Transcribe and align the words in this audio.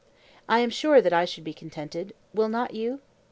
I 0.49 0.61
am 0.61 0.71
sure 0.71 0.99
that 0.99 1.13
I 1.13 1.25
should 1.25 1.43
be 1.43 1.53
contented—will 1.53 2.49
not 2.49 2.73
you? 2.73 3.01